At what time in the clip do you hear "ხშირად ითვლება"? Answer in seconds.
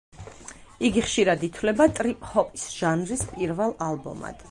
1.09-1.89